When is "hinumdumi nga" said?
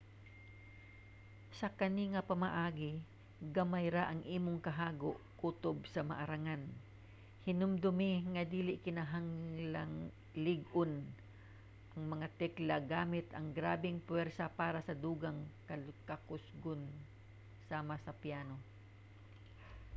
7.45-8.43